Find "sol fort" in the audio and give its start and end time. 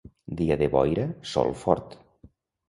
1.33-1.95